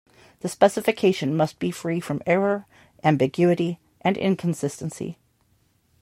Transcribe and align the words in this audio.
The 0.39 0.49
specification 0.49 1.37
must 1.37 1.59
be 1.59 1.69
free 1.69 1.99
from 1.99 2.23
error, 2.25 2.65
ambiguity 3.03 3.77
and 4.01 4.17
inconsistency. 4.17 5.19